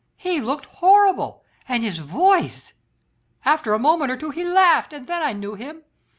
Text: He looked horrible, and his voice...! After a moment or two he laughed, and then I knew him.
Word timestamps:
He 0.17 0.41
looked 0.41 0.65
horrible, 0.65 1.43
and 1.69 1.83
his 1.83 1.99
voice...! 1.99 2.73
After 3.45 3.75
a 3.75 3.77
moment 3.77 4.09
or 4.09 4.17
two 4.17 4.31
he 4.31 4.43
laughed, 4.43 4.93
and 4.93 5.05
then 5.05 5.21
I 5.21 5.33
knew 5.33 5.53
him. 5.53 5.83